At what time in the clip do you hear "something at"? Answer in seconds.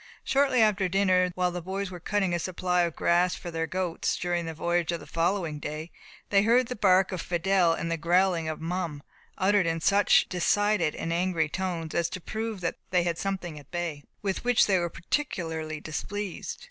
13.19-13.69